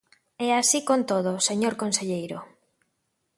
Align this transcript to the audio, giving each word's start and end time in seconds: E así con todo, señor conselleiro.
E 0.45 0.47
así 0.61 0.79
con 0.89 0.99
todo, 1.11 1.31
señor 1.47 1.73
conselleiro. 1.81 2.39